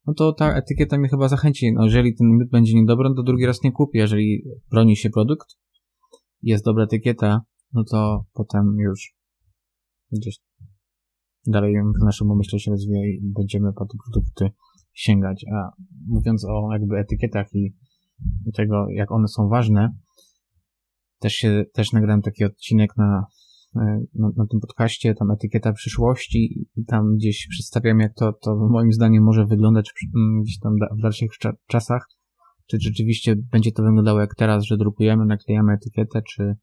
no 0.07 0.15
to 0.15 0.33
ta 0.33 0.55
etykieta 0.55 0.99
mnie 0.99 1.09
chyba 1.09 1.29
zachęci. 1.29 1.73
No, 1.73 1.85
jeżeli 1.85 2.15
ten 2.15 2.27
miód 2.29 2.51
będzie 2.51 2.75
niedobry, 2.75 3.09
no 3.09 3.15
to 3.15 3.23
drugi 3.23 3.47
raz 3.47 3.63
nie 3.63 3.73
kupię. 3.73 3.99
Jeżeli 3.99 4.45
broni 4.71 4.97
się 4.97 5.11
produkt, 5.11 5.49
jest 6.43 6.65
dobra 6.65 6.85
etykieta, 6.85 7.41
no 7.73 7.85
to 7.85 8.25
potem 8.33 8.77
już 8.79 9.15
gdzieś 10.13 10.39
dalej 11.47 11.75
w 12.01 12.05
naszym 12.05 12.31
umyśle 12.31 12.59
się 12.59 12.71
rozwija 12.71 13.07
i 13.07 13.21
będziemy 13.23 13.73
po 13.73 13.87
te 13.87 13.99
produkty 14.05 14.51
sięgać. 14.93 15.45
A 15.53 15.71
mówiąc 16.07 16.45
o 16.49 16.73
jakby 16.73 16.97
etykietach 16.97 17.55
i, 17.55 17.75
i 18.47 18.53
tego, 18.53 18.87
jak 18.91 19.13
one 19.13 19.29
są 19.29 19.49
ważne, 19.49 19.95
też 21.19 21.33
się, 21.33 21.65
też 21.75 21.93
nagrałem 21.93 22.23
taki 22.23 22.45
odcinek 22.45 22.97
na, 22.97 23.27
e, 23.77 23.81
na, 24.15 24.31
na 24.37 24.47
tym 24.47 24.61
podcaście, 24.61 25.15
tam 25.15 25.31
etykieta 25.31 25.73
przyszłości 25.73 26.69
i 26.77 26.85
tam 26.85 27.17
gdzieś 27.17 27.47
przedstawiam, 27.51 28.01
jak 28.01 28.15
to, 28.15 28.33
to 28.33 28.69
moim 28.71 28.93
zdaniem 28.93 29.25
może 29.25 29.47
wyglądać 29.47 29.93
gdzieś 30.43 30.59
tam 30.59 30.73
w 30.99 31.03
dalszych 31.03 31.31
czasach. 31.67 32.07
Czy 32.67 32.77
rzeczywiście 32.81 33.37
będzie 33.37 33.73
to 33.73 33.83
wyglądało 33.83 34.21
jak 34.21 34.35
teraz, 34.35 34.65
że 34.65 34.77
drukujemy, 34.77 35.27
naklejamy 35.27 35.73
etykietę, 35.73 36.23
czy, 36.29 36.57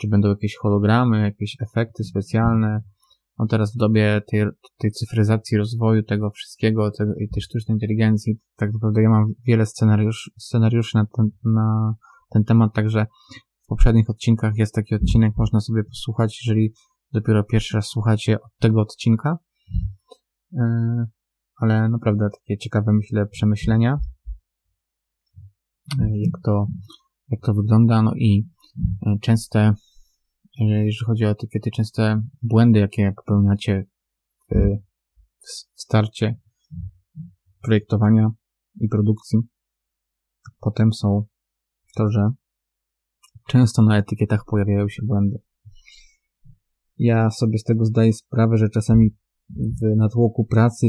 czy 0.00 0.08
będą 0.08 0.28
jakieś 0.28 0.56
hologramy, 0.56 1.20
jakieś 1.20 1.56
efekty 1.60 2.04
specjalne, 2.04 2.82
no 3.40 3.46
teraz 3.46 3.74
w 3.74 3.78
dobie 3.78 4.22
tej, 4.26 4.44
tej 4.78 4.90
cyfryzacji, 4.90 5.58
rozwoju 5.58 6.02
tego 6.02 6.30
wszystkiego, 6.30 6.90
i 7.20 7.28
tej 7.28 7.42
sztucznej 7.42 7.76
inteligencji, 7.76 8.38
tak 8.56 8.72
naprawdę 8.72 9.02
ja 9.02 9.10
mam 9.10 9.32
wiele 9.46 9.66
scenariusz, 9.66 10.30
scenariuszy 10.38 10.96
na 10.96 11.06
ten, 11.16 11.30
na 11.44 11.94
ten 12.30 12.44
temat, 12.44 12.74
także 12.74 13.06
w 13.64 13.66
poprzednich 13.66 14.10
odcinkach 14.10 14.52
jest 14.56 14.74
taki 14.74 14.94
odcinek, 14.94 15.32
można 15.36 15.60
sobie 15.60 15.84
posłuchać, 15.84 16.38
jeżeli 16.46 16.72
dopiero 17.12 17.44
pierwszy 17.44 17.76
raz 17.76 17.86
słuchacie 17.86 18.40
od 18.40 18.50
tego 18.58 18.80
odcinka. 18.80 19.38
Yy, 20.52 20.60
ale 21.56 21.88
naprawdę 21.88 22.28
takie 22.40 22.58
ciekawe, 22.58 22.92
myślę, 22.92 23.26
przemyślenia, 23.26 23.98
yy, 25.98 26.18
jak 26.18 26.42
to, 26.44 26.66
jak 27.28 27.40
to 27.40 27.54
wygląda, 27.54 28.02
no 28.02 28.12
i 28.14 28.48
yy, 29.06 29.18
częste 29.20 29.58
E, 29.58 29.89
jeżeli 30.58 30.96
chodzi 31.06 31.24
o 31.24 31.30
etykiety, 31.30 31.70
częste 31.70 32.22
błędy, 32.42 32.78
jakie 32.78 33.12
popełniacie 33.16 33.86
w, 34.50 34.54
w 35.40 35.80
starcie 35.80 36.40
projektowania 37.62 38.30
i 38.80 38.88
produkcji, 38.88 39.38
potem 40.60 40.92
są 40.92 41.26
to, 41.96 42.10
że 42.10 42.30
często 43.48 43.82
na 43.82 43.98
etykietach 43.98 44.44
pojawiają 44.46 44.88
się 44.88 45.02
błędy. 45.06 45.38
Ja 46.98 47.30
sobie 47.30 47.58
z 47.58 47.64
tego 47.64 47.84
zdaję 47.84 48.12
sprawę, 48.12 48.56
że 48.56 48.68
czasami 48.68 49.10
w 49.50 49.96
natłoku 49.96 50.44
pracy 50.44 50.86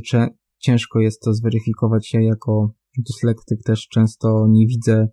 ciężko 0.57 0.99
jest 0.99 1.21
to 1.21 1.33
zweryfikować. 1.33 2.13
Ja 2.13 2.21
jako 2.21 2.73
dyslektyk 2.97 3.59
też 3.65 3.87
często 3.87 4.47
nie 4.49 4.67
widzę 4.67 5.07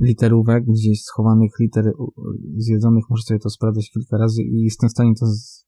literówek, 0.00 0.64
gdzieś 0.64 1.02
schowanych 1.02 1.50
liter 1.60 1.92
zjedzonych, 2.56 3.04
muszę 3.10 3.22
sobie 3.22 3.40
to 3.40 3.50
sprawdzać 3.50 3.90
kilka 3.90 4.18
razy 4.18 4.42
i 4.42 4.62
jestem 4.62 4.88
w 4.88 4.92
stanie 4.92 5.12
to 5.20 5.26
z... 5.26 5.66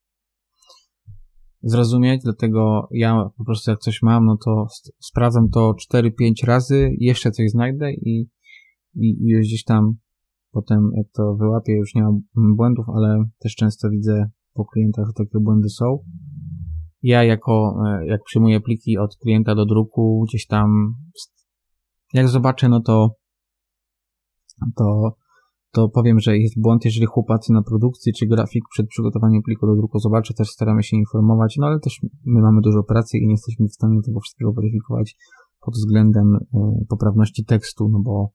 zrozumieć, 1.63 2.21
dlatego 2.25 2.89
ja 2.91 3.31
po 3.39 3.45
prostu 3.45 3.71
jak 3.71 3.81
coś 3.81 4.03
mam, 4.03 4.25
no 4.25 4.37
to 4.45 4.67
sprawdzam 5.01 5.49
to 5.49 5.75
4-5 5.93 6.11
razy, 6.45 6.91
jeszcze 6.99 7.31
coś 7.31 7.51
znajdę 7.51 7.93
i, 7.93 8.29
i, 8.95 9.07
i 9.07 9.29
już 9.29 9.47
gdzieś 9.47 9.65
tam 9.65 9.97
potem 10.57 10.91
jak 10.97 11.07
to 11.13 11.35
wyłapię, 11.35 11.73
już 11.73 11.95
nie 11.95 12.03
mam 12.03 12.21
błędów, 12.57 12.87
ale 12.89 13.25
też 13.39 13.55
często 13.55 13.91
widzę 13.91 14.31
po 14.55 14.65
klientach, 14.65 15.07
że 15.07 15.13
takie 15.13 15.39
błędy 15.41 15.69
są. 15.69 15.99
Ja 17.03 17.25
jako, 17.25 17.77
e, 17.87 18.07
jak 18.07 18.21
przyjmuję 18.25 18.61
pliki 18.61 18.99
od 18.99 19.17
klienta 19.17 19.55
do 19.55 19.67
druku, 19.67 20.25
gdzieś 20.29 20.47
tam 20.47 20.95
jak 22.13 22.29
zobaczę, 22.29 22.69
no 22.69 22.81
to 22.81 23.11
to, 24.77 25.17
to 25.73 25.89
powiem, 25.89 26.21
że 26.21 26.39
jest 26.39 26.61
błąd, 26.61 26.85
jeżeli 26.85 27.07
chłopacy 27.07 27.53
na 27.53 27.63
produkcji 27.63 28.13
czy 28.13 28.27
grafik 28.27 28.65
przed 28.71 28.89
przygotowaniem 28.89 29.43
pliku 29.43 29.67
do 29.67 29.77
druku 29.77 29.99
zobaczy, 29.99 30.35
też 30.35 30.49
staramy 30.49 30.83
się 30.83 30.97
informować, 30.97 31.57
no 31.59 31.67
ale 31.67 31.81
też 31.81 32.01
my 32.25 32.41
mamy 32.41 32.61
dużo 32.61 32.83
pracy 32.83 33.19
i 33.19 33.27
nie 33.27 33.33
jesteśmy 33.33 33.69
w 33.69 33.73
stanie 33.73 34.03
tego 34.03 34.21
wszystkiego 34.21 34.53
weryfikować 34.53 35.17
pod 35.61 35.75
względem 35.75 36.35
y, 36.35 36.87
poprawności 36.89 37.45
tekstu, 37.45 37.89
no 37.89 37.99
bo 38.05 38.31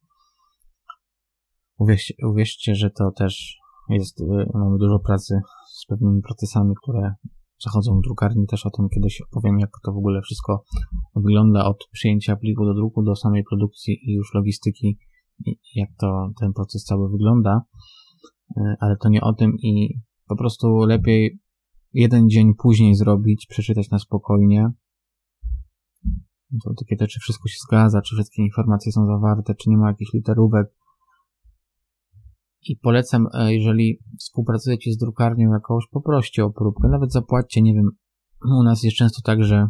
uwierzcie, 1.80 2.13
uwierzcie 2.28 2.75
że 2.75 2.90
to 2.90 3.12
też 3.12 3.58
jest, 3.90 4.22
y, 4.22 4.25
mamy 4.54 4.78
dużo 4.78 5.00
pracy 5.00 5.40
z 5.82 5.86
pewnymi 5.86 6.22
procesami, 6.22 6.74
które 6.84 7.13
zachodzą 7.63 8.00
w 8.00 8.01
drukarni, 8.01 8.48
też 8.48 8.66
o 8.66 8.70
tym 8.70 8.90
kiedyś 8.90 9.22
opowiem, 9.22 9.60
jak 9.60 9.70
to 9.84 9.92
w 9.92 9.98
ogóle 9.98 10.22
wszystko 10.22 10.63
wygląda 11.16 11.66
od 11.66 11.78
przyjęcia 11.92 12.36
pliku 12.36 12.66
do 12.66 12.74
druku, 12.74 13.04
do 13.04 13.16
samej 13.16 13.44
produkcji 13.44 14.00
i 14.04 14.13
już 14.13 14.34
logistyki, 14.34 14.98
jak 15.75 15.89
to 16.00 16.31
ten 16.39 16.53
proces 16.53 16.83
cały 16.83 17.10
wygląda, 17.10 17.62
e, 18.57 18.75
ale 18.79 18.98
to 18.98 19.10
nie 19.10 19.21
o 19.21 19.33
tym 19.33 19.51
i 19.63 20.00
po 20.27 20.36
prostu 20.36 20.77
lepiej 20.77 21.39
jeden 21.93 22.29
dzień 22.29 22.53
później 22.57 22.95
zrobić, 22.95 23.45
przeczytać 23.50 23.89
na 23.89 24.00
spokojnie, 24.00 24.69
to 26.63 26.74
takie 26.79 27.07
czy 27.07 27.19
wszystko 27.19 27.48
się 27.48 27.57
zgadza, 27.67 28.01
czy 28.01 28.15
wszystkie 28.15 28.43
informacje 28.43 28.91
są 28.91 29.05
zawarte, 29.05 29.55
czy 29.55 29.69
nie 29.69 29.77
ma 29.77 29.88
jakichś 29.88 30.13
literówek, 30.13 30.67
i 32.69 32.77
polecam, 32.77 33.27
e, 33.33 33.53
jeżeli 33.53 34.00
współpracujecie 34.19 34.91
z 34.91 34.98
drukarnią 34.98 35.51
jakąś, 35.51 35.88
poproście 35.91 36.45
o 36.45 36.50
próbkę, 36.50 36.88
nawet 36.88 37.12
zapłaćcie, 37.12 37.62
nie 37.62 37.74
wiem, 37.74 37.89
u 38.60 38.63
nas 38.63 38.83
jest 38.83 38.98
często 38.98 39.21
tak, 39.25 39.43
że 39.43 39.67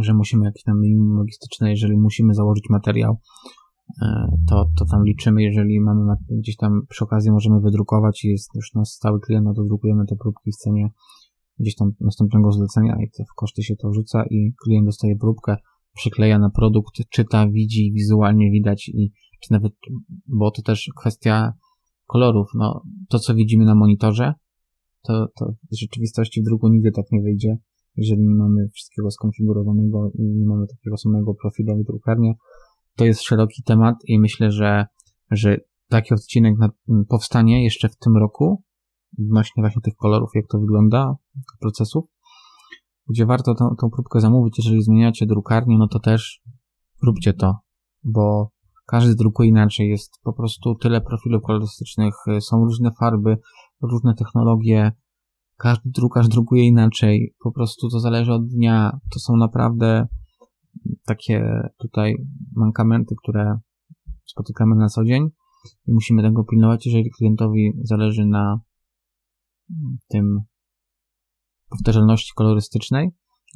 że 0.00 0.14
musimy 0.14 0.44
jakieś 0.44 0.62
tam 0.62 0.80
minimum 0.80 1.18
logistyczne, 1.18 1.70
jeżeli 1.70 1.96
musimy 1.96 2.34
założyć 2.34 2.64
materiał, 2.70 3.20
to, 4.48 4.70
to 4.78 4.84
tam 4.90 5.04
liczymy, 5.04 5.42
jeżeli 5.42 5.80
mamy 5.80 6.14
gdzieś 6.30 6.56
tam 6.56 6.82
przy 6.88 7.04
okazji 7.04 7.30
możemy 7.30 7.60
wydrukować 7.60 8.24
i 8.24 8.28
jest 8.28 8.50
już 8.54 8.74
nasz 8.74 8.88
stały 8.88 9.20
klient, 9.20 9.44
no 9.44 9.54
to 9.54 9.64
drukujemy 9.64 10.06
te 10.06 10.16
próbki 10.16 10.52
w 10.52 10.56
cenie 10.56 10.90
gdzieś 11.58 11.74
tam 11.74 11.92
następnego 12.00 12.52
zlecenia 12.52 12.96
i 13.02 13.24
w 13.24 13.34
koszty 13.36 13.62
się 13.62 13.76
to 13.76 13.90
wrzuca 13.90 14.24
i 14.30 14.52
klient 14.64 14.86
dostaje 14.86 15.16
próbkę, 15.16 15.56
przykleja 15.94 16.38
na 16.38 16.50
produkt, 16.50 16.92
czyta, 17.10 17.48
widzi, 17.48 17.92
wizualnie 17.92 18.50
widać 18.50 18.88
i 18.88 19.12
czy 19.40 19.52
nawet, 19.52 19.72
bo 20.26 20.50
to 20.50 20.62
też 20.62 20.90
kwestia 20.96 21.52
kolorów. 22.06 22.48
No, 22.54 22.82
to 23.08 23.18
co 23.18 23.34
widzimy 23.34 23.64
na 23.64 23.74
monitorze, 23.74 24.34
to, 25.02 25.28
to 25.38 25.52
w 25.72 25.78
rzeczywistości 25.78 26.40
w 26.42 26.44
druku 26.44 26.68
nigdy 26.68 26.92
tak 26.92 27.04
nie 27.12 27.22
wyjdzie, 27.22 27.56
jeżeli 27.96 28.26
nie 28.26 28.34
mamy 28.34 28.68
wszystkiego 28.68 29.10
skonfigurowanego 29.10 30.10
i 30.14 30.22
nie 30.22 30.46
mamy 30.46 30.66
takiego 30.66 30.96
samego 30.96 31.34
profilu 31.34 31.76
w 31.76 31.86
drukarni. 31.86 32.34
To 32.96 33.04
jest 33.04 33.22
szeroki 33.22 33.62
temat 33.62 33.94
i 34.04 34.18
myślę, 34.18 34.50
że, 34.50 34.86
że 35.30 35.56
taki 35.88 36.14
odcinek 36.14 36.54
powstanie 37.08 37.64
jeszcze 37.64 37.88
w 37.88 37.96
tym 37.96 38.16
roku 38.16 38.62
odnośnie 39.18 39.62
właśnie 39.62 39.82
tych 39.82 39.94
kolorów, 39.96 40.30
jak 40.34 40.46
to 40.46 40.58
wygląda, 40.58 41.14
procesów, 41.60 42.04
gdzie 43.08 43.26
warto 43.26 43.54
tą, 43.54 43.76
tą 43.80 43.90
próbkę 43.90 44.20
zamówić. 44.20 44.58
Jeżeli 44.58 44.82
zmieniacie 44.82 45.26
drukarnię, 45.26 45.78
no 45.78 45.88
to 45.88 45.98
też 45.98 46.42
róbcie 47.02 47.32
to, 47.32 47.54
bo 48.04 48.50
każdy 48.86 49.14
drukuje 49.14 49.48
inaczej, 49.48 49.88
jest 49.88 50.12
po 50.22 50.32
prostu 50.32 50.74
tyle 50.74 51.00
profilów 51.00 51.42
kolorystycznych, 51.42 52.14
y, 52.36 52.40
są 52.40 52.64
różne 52.64 52.90
farby, 53.00 53.36
różne 53.82 54.14
technologie, 54.14 54.92
każdy 55.56 55.90
drukarz 55.90 56.28
drukuje 56.28 56.66
inaczej, 56.66 57.34
po 57.44 57.52
prostu 57.52 57.88
to 57.88 58.00
zależy 58.00 58.32
od 58.32 58.48
dnia, 58.48 58.98
to 59.12 59.18
są 59.18 59.36
naprawdę 59.36 60.06
takie 61.06 61.68
tutaj 61.78 62.14
mankamenty, 62.56 63.14
które 63.22 63.58
spotykamy 64.24 64.76
na 64.76 64.88
co 64.88 65.04
dzień 65.04 65.28
i 65.86 65.92
musimy 65.92 66.22
tego 66.22 66.44
pilnować, 66.44 66.86
jeżeli 66.86 67.10
klientowi 67.10 67.72
zależy 67.82 68.26
na 68.26 68.60
tym 70.08 70.40
powtarzalności 71.70 72.32
kolorystycznej, 72.36 73.10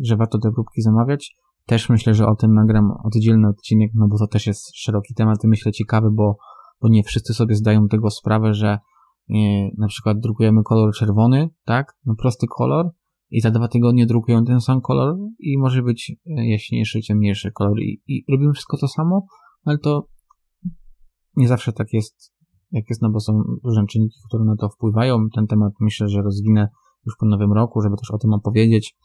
że 0.04 0.16
warto 0.16 0.38
te 0.38 0.52
próbki 0.52 0.82
zamawiać, 0.82 1.36
też 1.66 1.88
myślę, 1.88 2.14
że 2.14 2.26
o 2.26 2.36
tym 2.36 2.54
nagram 2.54 2.90
oddzielny 3.04 3.48
odcinek, 3.48 3.90
no 3.94 4.08
bo 4.08 4.18
to 4.18 4.26
też 4.26 4.46
jest 4.46 4.76
szeroki 4.76 5.14
temat 5.14 5.44
i 5.44 5.48
myślę 5.48 5.72
ciekawy, 5.72 6.10
bo, 6.10 6.36
bo 6.80 6.88
nie 6.88 7.02
wszyscy 7.02 7.34
sobie 7.34 7.54
zdają 7.54 7.88
tego 7.88 8.10
sprawę, 8.10 8.54
że 8.54 8.68
e, 8.68 9.34
na 9.78 9.86
przykład 9.88 10.20
drukujemy 10.20 10.62
kolor 10.62 10.94
czerwony, 10.94 11.48
tak, 11.64 11.96
no 12.04 12.14
prosty 12.14 12.46
kolor 12.56 12.90
i 13.30 13.40
za 13.40 13.50
dwa 13.50 13.68
tygodnie 13.68 14.06
drukują 14.06 14.44
ten 14.44 14.60
sam 14.60 14.80
kolor 14.80 15.16
i 15.38 15.58
może 15.58 15.82
być 15.82 16.12
e, 16.26 16.48
jaśniejszy, 16.48 17.00
ciemniejszy 17.00 17.52
kolor 17.52 17.80
i, 17.80 18.02
i 18.06 18.24
robimy 18.32 18.52
wszystko 18.52 18.76
to 18.76 18.88
samo, 18.88 19.26
ale 19.64 19.78
to 19.78 20.08
nie 21.36 21.48
zawsze 21.48 21.72
tak 21.72 21.92
jest, 21.92 22.32
jak 22.70 22.84
jest, 22.88 23.02
no 23.02 23.10
bo 23.10 23.20
są 23.20 23.42
różne 23.64 23.86
czynniki, 23.86 24.16
które 24.28 24.44
na 24.44 24.56
to 24.56 24.68
wpływają. 24.68 25.28
Ten 25.34 25.46
temat 25.46 25.72
myślę, 25.80 26.08
że 26.08 26.22
rozwinę 26.22 26.68
już 27.06 27.16
po 27.20 27.26
nowym 27.26 27.52
roku, 27.52 27.80
żeby 27.80 27.96
też 27.96 28.10
o 28.10 28.18
tym 28.18 28.32
opowiedzieć, 28.32 28.96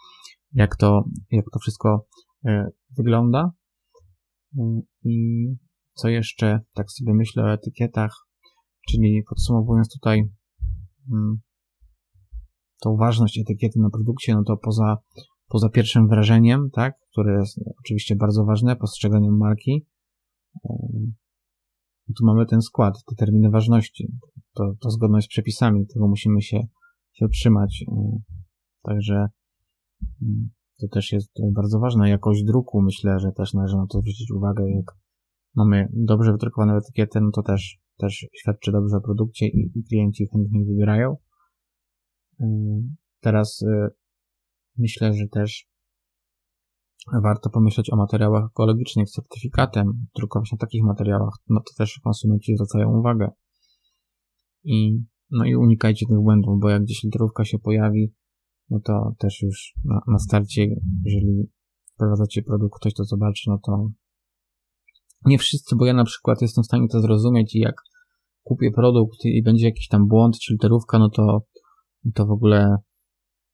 jak 0.54 0.76
to, 0.76 1.04
jak 1.32 1.46
to 1.54 1.60
wszystko 1.60 2.06
E, 2.46 2.70
wygląda. 2.98 3.52
E, 4.58 4.82
I 5.04 5.46
co 5.94 6.10
jeszcze, 6.10 6.62
tak 6.74 6.92
sobie 6.92 7.14
myślę 7.14 7.44
o 7.44 7.54
etykietach, 7.54 8.12
czyli 8.90 9.24
podsumowując 9.30 9.94
tutaj 9.94 10.30
mm, 11.12 11.42
tą 12.82 12.96
ważność 12.96 13.40
etykiety 13.40 13.80
na 13.80 13.90
produkcie, 13.90 14.36
no 14.36 14.44
to 14.44 14.58
poza, 14.58 14.98
poza 15.48 15.70
pierwszym 15.70 16.08
wrażeniem, 16.08 16.70
tak, 16.74 16.96
które 17.12 17.40
jest 17.40 17.60
oczywiście 17.80 18.16
bardzo 18.16 18.46
ważne, 18.46 18.76
postrzeganiem 18.76 19.38
marki, 19.38 19.86
tu 22.18 22.26
mamy 22.26 22.46
ten 22.46 22.62
skład, 22.62 23.04
te 23.06 23.16
terminy 23.16 23.50
ważności, 23.50 24.12
to, 24.54 24.74
to 24.80 24.90
zgodność 24.90 25.26
z 25.26 25.30
przepisami, 25.30 25.88
tego 25.94 26.08
musimy 26.08 26.42
się, 26.42 26.68
się 27.14 27.30
trzymać. 27.30 27.86
Także 28.84 29.28
to 30.80 30.88
też 30.88 31.12
jest 31.12 31.32
bardzo 31.54 31.80
ważne. 31.80 32.10
Jakość 32.10 32.44
druku, 32.44 32.82
myślę, 32.82 33.20
że 33.20 33.32
też 33.32 33.54
należy 33.54 33.76
na 33.76 33.88
to 33.88 34.00
zwrócić 34.00 34.32
uwagę. 34.32 34.70
Jak 34.70 34.98
mamy 35.56 35.90
dobrze 35.94 36.32
wydrukowaną 36.32 36.78
etykietę, 36.78 37.22
no 37.22 37.32
to 37.32 37.44
też, 37.44 37.80
też 37.98 38.28
świadczy 38.34 38.72
dobrze 38.72 38.98
o 38.98 39.02
produkcie 39.02 39.48
i, 39.48 39.72
i 39.76 39.84
klienci 39.84 40.28
chętnie 40.28 40.66
wybierają. 40.66 41.18
Teraz 43.19 43.62
y, 43.62 43.88
myślę, 44.78 45.13
że 45.13 45.28
też 45.28 45.67
warto 47.24 47.50
pomyśleć 47.50 47.93
o 47.93 47.95
materiałach 47.95 48.45
ekologicznych 48.52 49.10
z 49.10 49.12
certyfikatem, 49.12 50.08
drukować 50.15 50.52
na 50.52 50.58
takich 50.58 50.84
materiałach, 50.84 51.34
no 51.50 51.60
to 51.60 51.74
też 51.78 52.00
konsumenci 52.04 52.56
zwracają 52.56 53.00
uwagę. 53.00 53.32
I, 54.63 55.04
no 55.32 55.45
i 55.45 55.56
unikajcie 55.56 56.06
tych 56.06 56.19
błędów, 56.19 56.60
bo 56.60 56.69
jak 56.69 56.84
gdzieś 56.84 57.04
literówka 57.04 57.45
się 57.45 57.60
pojawi, 57.60 58.13
no 58.69 58.80
to 58.80 59.15
też 59.19 59.41
już 59.41 59.74
na, 59.84 60.02
na 60.08 60.19
starcie, 60.19 60.67
jeżeli 61.04 61.50
wprowadzacie 61.93 62.43
produkt, 62.43 62.80
ktoś 62.80 62.93
to 62.93 63.04
zobaczy, 63.04 63.50
no 63.50 63.60
to 63.65 63.89
nie 65.26 65.38
wszyscy, 65.38 65.76
bo 65.76 65.86
ja 65.86 65.93
na 65.93 66.04
przykład 66.04 66.41
jestem 66.41 66.63
w 66.63 66.67
stanie 66.67 66.88
to 66.88 67.02
zrozumieć 67.02 67.56
i 67.56 67.60
jak 67.60 67.76
kupię 68.43 68.71
produkt 68.71 69.26
i 69.26 69.43
będzie 69.43 69.65
jakiś 69.65 69.88
tam 69.88 70.08
błąd 70.08 70.39
czy 70.39 70.54
literówka, 70.54 71.00
no 71.00 71.10
to, 71.10 71.41
to 72.13 72.26
w 72.26 72.32
ogóle 72.32 72.78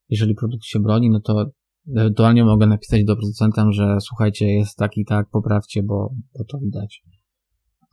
jeżeli 0.08 0.34
produkt 0.34 0.64
się 0.64 0.80
broni, 0.80 1.10
no 1.10 1.20
to 1.20 1.50
ewentualnie 1.96 2.44
mogę 2.44 2.66
napisać 2.66 3.04
do 3.04 3.16
producenta, 3.16 3.72
że 3.72 3.96
słuchajcie, 4.00 4.46
jest 4.46 4.76
tak 4.76 4.96
i 4.96 5.04
tak, 5.04 5.30
poprawcie, 5.30 5.82
bo, 5.82 6.14
bo 6.38 6.44
to 6.44 6.58
widać. 6.58 7.02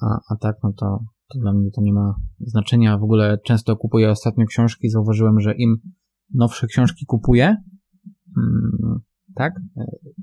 A, 0.01 0.19
a 0.29 0.35
tak, 0.35 0.55
no 0.63 0.73
to, 0.73 0.99
to 1.33 1.39
dla 1.39 1.53
mnie 1.53 1.71
to 1.71 1.81
nie 1.81 1.93
ma 1.93 2.15
znaczenia. 2.39 2.97
W 2.97 3.03
ogóle 3.03 3.37
często 3.45 3.75
kupuję 3.75 4.11
ostatnio 4.11 4.45
książki 4.45 4.89
zauważyłem, 4.89 5.39
że 5.39 5.55
im 5.55 5.75
nowsze 6.33 6.67
książki 6.67 7.05
kupuję, 7.05 7.55
mm, 8.37 8.99
tak, 9.35 9.53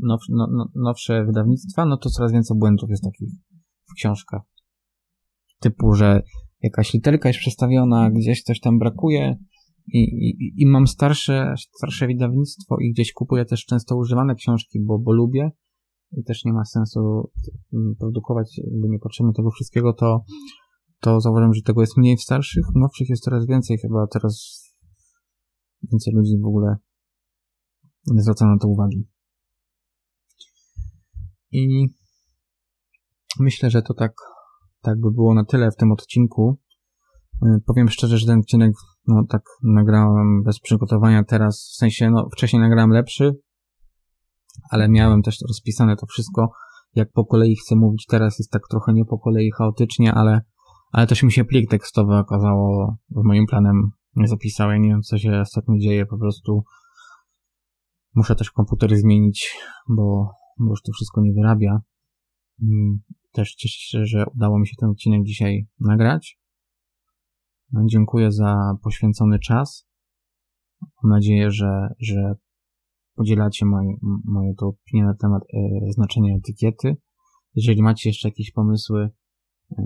now, 0.02 0.20
no, 0.28 0.46
no, 0.52 0.68
nowsze 0.74 1.24
wydawnictwa, 1.24 1.86
no 1.86 1.96
to 1.96 2.10
coraz 2.10 2.32
więcej 2.32 2.58
błędów 2.58 2.90
jest 2.90 3.04
takich 3.04 3.28
w 3.90 3.94
książkach. 3.94 4.42
Typu, 5.60 5.92
że 5.92 6.22
jakaś 6.62 6.94
literka 6.94 7.28
jest 7.28 7.40
przestawiona, 7.40 8.10
gdzieś 8.10 8.42
coś 8.42 8.60
tam 8.60 8.78
brakuje 8.78 9.36
i, 9.92 9.98
i, 9.98 10.52
i 10.62 10.66
mam 10.66 10.86
starsze, 10.86 11.54
starsze 11.76 12.06
wydawnictwo 12.06 12.76
i 12.80 12.92
gdzieś 12.92 13.12
kupuję 13.12 13.44
też 13.44 13.64
często 13.64 13.96
używane 13.96 14.34
książki, 14.34 14.80
bo, 14.80 14.98
bo 14.98 15.12
lubię 15.12 15.50
i 16.12 16.24
też 16.24 16.44
nie 16.44 16.52
ma 16.52 16.64
sensu 16.64 17.30
mm, 17.72 17.94
produkować, 17.98 18.58
jakby 18.58 18.88
nie 18.88 18.98
patrzymy 18.98 19.32
tego 19.32 19.50
wszystkiego, 19.50 19.92
to, 19.92 20.24
to 21.00 21.20
zauważyłem, 21.20 21.54
że 21.54 21.62
tego 21.62 21.80
jest 21.80 21.96
mniej 21.96 22.16
w 22.16 22.22
starszych, 22.22 22.64
nowszych 22.74 23.08
jest 23.08 23.22
coraz 23.22 23.46
więcej, 23.46 23.78
chyba 23.78 24.06
teraz 24.06 24.66
Więcej 25.82 26.14
ludzi 26.14 26.38
w 26.42 26.46
ogóle 26.46 26.76
nie 28.06 28.22
zwraca 28.22 28.46
na 28.46 28.58
to 28.58 28.68
uwagi. 28.68 29.08
I 31.50 31.86
myślę, 33.40 33.70
że 33.70 33.82
to 33.82 33.94
tak, 33.94 34.12
tak 34.80 35.00
by 35.00 35.10
było 35.10 35.34
na 35.34 35.44
tyle 35.44 35.70
w 35.70 35.76
tym 35.76 35.92
odcinku. 35.92 36.58
Y, 37.42 37.60
powiem 37.66 37.88
szczerze, 37.88 38.18
że 38.18 38.26
ten 38.26 38.38
odcinek, 38.38 38.72
no 39.06 39.24
tak 39.28 39.42
nagrałem 39.62 40.42
bez 40.42 40.60
przygotowania 40.60 41.24
teraz, 41.24 41.70
w 41.74 41.76
sensie, 41.76 42.10
no 42.10 42.28
wcześniej 42.32 42.62
nagrałem 42.62 42.90
lepszy, 42.90 43.32
ale 44.70 44.88
miałem 44.88 45.22
też 45.22 45.38
rozpisane 45.48 45.96
to 45.96 46.06
wszystko, 46.06 46.50
jak 46.94 47.12
po 47.12 47.24
kolei 47.24 47.56
chcę 47.56 47.76
mówić. 47.76 48.06
Teraz 48.08 48.38
jest 48.38 48.50
tak 48.50 48.62
trochę 48.70 48.92
nie 48.92 49.04
po 49.04 49.18
kolei 49.18 49.50
chaotycznie, 49.50 50.14
ale, 50.14 50.40
ale 50.92 51.06
też 51.06 51.22
mi 51.22 51.32
się 51.32 51.44
plik 51.44 51.70
tekstowy 51.70 52.16
okazało 52.16 52.96
moim 53.10 53.46
planem 53.46 53.90
nie 54.16 54.28
zapisałem, 54.28 54.82
nie 54.82 54.88
wiem 54.88 55.02
co 55.02 55.18
się 55.18 55.40
ostatnio 55.40 55.78
dzieje, 55.78 56.06
po 56.06 56.18
prostu 56.18 56.64
muszę 58.14 58.34
też 58.34 58.50
komputer 58.50 58.96
zmienić, 58.96 59.56
bo, 59.88 60.30
bo 60.58 60.70
już 60.70 60.82
to 60.82 60.92
wszystko 60.92 61.20
nie 61.20 61.32
wyrabia. 61.32 61.80
Mm, 62.62 62.98
też 63.32 63.54
cieszę 63.54 63.78
się, 63.78 64.06
że 64.06 64.24
udało 64.34 64.58
mi 64.58 64.68
się 64.68 64.74
ten 64.80 64.88
odcinek 64.88 65.22
dzisiaj 65.24 65.66
nagrać. 65.80 66.38
Dziękuję 67.72 68.32
za 68.32 68.74
poświęcony 68.82 69.38
czas. 69.38 69.88
Mam 70.82 71.12
nadzieję, 71.12 71.50
że, 71.50 71.94
że 71.98 72.34
podzielacie 73.14 73.66
moje, 73.66 73.96
moje 74.24 74.54
to 74.54 74.66
opinie 74.66 75.04
na 75.04 75.14
temat 75.14 75.42
e, 75.42 75.92
znaczenia 75.92 76.36
etykiety. 76.36 76.96
Jeżeli 77.54 77.82
macie 77.82 78.08
jeszcze 78.08 78.28
jakieś 78.28 78.52
pomysły 78.52 79.10
e, 79.78 79.82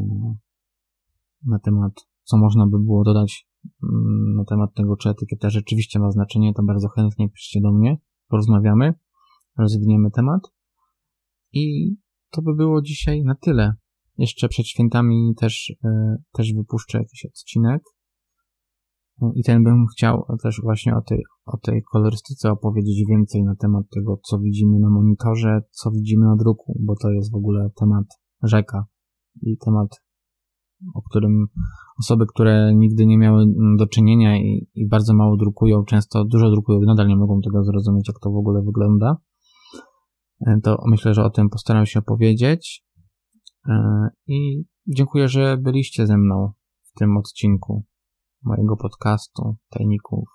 na 1.46 1.58
temat, 1.58 1.92
co 2.22 2.36
można 2.36 2.66
by 2.66 2.78
było 2.78 3.04
dodać 3.04 3.48
mm, 3.82 4.34
na 4.36 4.44
temat 4.44 4.74
tego, 4.74 4.96
czy 4.96 5.08
etykieta 5.08 5.50
rzeczywiście 5.50 5.98
ma 5.98 6.10
znaczenie, 6.10 6.54
to 6.54 6.62
bardzo 6.62 6.88
chętnie 6.88 7.30
piszcie 7.30 7.60
do 7.60 7.72
mnie, 7.72 7.98
porozmawiamy, 8.28 8.94
rozwiniemy 9.58 10.10
temat. 10.10 10.40
I 11.52 11.94
to 12.30 12.42
by 12.42 12.54
było 12.54 12.82
dzisiaj 12.82 13.24
na 13.24 13.34
tyle. 13.34 13.74
Jeszcze 14.20 14.48
przed 14.48 14.66
świętami 14.66 15.34
też, 15.36 15.72
e, 15.84 16.16
też 16.32 16.54
wypuszczę 16.54 16.98
jakiś 16.98 17.26
odcinek. 17.26 17.82
I 19.34 19.42
ten 19.42 19.64
bym 19.64 19.86
chciał 19.86 20.24
też 20.42 20.60
właśnie 20.62 20.96
o 20.96 21.00
tej, 21.00 21.22
o 21.46 21.56
tej 21.56 21.82
kolorystyce 21.92 22.50
opowiedzieć 22.50 23.04
więcej 23.08 23.42
na 23.44 23.54
temat 23.56 23.84
tego, 23.94 24.20
co 24.22 24.38
widzimy 24.38 24.78
na 24.78 24.90
monitorze, 24.90 25.60
co 25.70 25.90
widzimy 25.90 26.24
na 26.26 26.36
druku, 26.36 26.78
bo 26.80 26.94
to 27.02 27.10
jest 27.10 27.32
w 27.32 27.34
ogóle 27.34 27.70
temat 27.80 28.04
rzeka 28.42 28.84
i 29.42 29.56
temat, 29.58 29.88
o 30.94 31.02
którym 31.02 31.46
osoby, 31.98 32.24
które 32.26 32.74
nigdy 32.74 33.06
nie 33.06 33.18
miały 33.18 33.44
do 33.78 33.86
czynienia 33.86 34.38
i, 34.38 34.68
i 34.74 34.88
bardzo 34.88 35.14
mało 35.14 35.36
drukują, 35.36 35.84
często 35.84 36.24
dużo 36.24 36.50
drukują, 36.50 36.80
nadal 36.80 37.06
nie 37.06 37.16
mogą 37.16 37.40
tego 37.40 37.64
zrozumieć, 37.64 38.08
jak 38.08 38.20
to 38.20 38.30
w 38.30 38.36
ogóle 38.36 38.62
wygląda. 38.62 39.16
E, 40.46 40.60
to 40.62 40.82
myślę, 40.86 41.14
że 41.14 41.24
o 41.24 41.30
tym 41.30 41.48
postaram 41.48 41.86
się 41.86 41.98
opowiedzieć. 41.98 42.84
E, 43.68 44.08
I 44.26 44.64
dziękuję, 44.86 45.28
że 45.28 45.56
byliście 45.56 46.06
ze 46.06 46.18
mną 46.18 46.52
w 46.82 46.98
tym 46.98 47.16
odcinku 47.16 47.84
mojego 48.42 48.76
podcastu 48.76 49.56
Tajników 49.68 50.28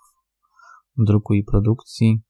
Druku 0.96 1.34
i 1.34 1.44
Produkcji. 1.44 2.22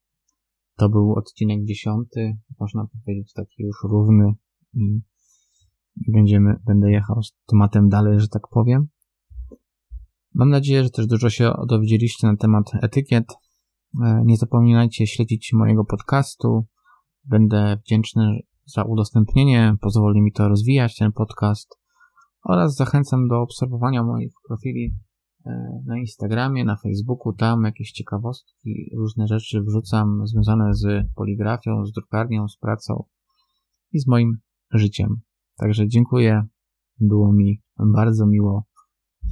To 0.77 0.89
był 0.89 1.13
odcinek 1.13 1.65
dziesiąty, 1.65 2.39
można 2.61 2.87
powiedzieć 2.87 3.33
taki 3.33 3.63
już 3.63 3.77
równy 3.85 4.35
i 4.75 6.13
będziemy, 6.13 6.57
będę 6.67 6.91
jechał 6.91 7.23
z 7.23 7.37
tematem 7.47 7.89
dalej, 7.89 8.21
że 8.21 8.29
tak 8.29 8.43
powiem. 8.51 8.89
Mam 10.35 10.51
nadzieję, 10.51 10.85
że 10.85 10.91
też 10.91 11.07
dużo 11.07 11.31
się 11.31 11.53
dowiedzieliście 11.69 12.27
na 12.27 12.37
temat 12.37 12.65
etykiet. 12.83 13.35
E, 14.05 14.23
nie 14.25 14.37
zapominajcie 14.37 15.07
śledzić 15.07 15.53
mojego 15.53 15.85
podcastu. 15.85 16.67
Będę 17.25 17.77
wdzięczny 17.77 18.41
za 18.67 18.85
udostępnienie, 18.85 19.77
pozwoli 19.81 20.23
mi 20.23 20.33
to 20.33 20.49
rozwijać 20.49 20.97
ten 20.97 21.13
podcast 21.13 21.79
oraz 22.45 22.77
zachęcam 22.77 23.29
do 23.29 23.41
obserwowania 23.41 24.03
moich 24.03 24.33
profili 24.49 24.95
E, 25.47 25.83
na 25.87 25.99
Instagramie, 25.99 26.65
na 26.65 26.77
Facebooku, 26.77 27.33
tam 27.33 27.65
jakieś 27.65 27.93
ciekawostki, 27.93 28.91
różne 28.97 29.27
rzeczy 29.27 29.63
wrzucam 29.63 30.27
związane 30.27 30.75
z 30.75 31.07
poligrafią, 31.15 31.87
z 31.87 31.93
drukarnią, 31.93 32.49
z 32.49 32.57
pracą 32.57 33.05
i 33.93 34.01
z 34.01 34.07
moim 34.07 34.39
życiem. 34.73 35.21
Także 35.57 35.89
dziękuję, 35.89 36.47
było 37.01 37.33
mi 37.33 37.63
bardzo 37.95 38.27
miło 38.27 38.65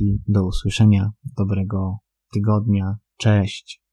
i 0.01 0.19
do 0.29 0.47
usłyszenia. 0.47 1.11
Dobrego 1.37 1.99
tygodnia. 2.33 2.97
Cześć. 3.17 3.84